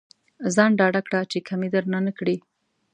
ځان 0.55 0.71
ډاډه 0.79 1.01
کړه 1.07 1.19
چې 1.31 1.39
کمې 1.47 1.67
درنه 1.73 1.99
نه 2.05 2.11
کړي. 2.17 2.37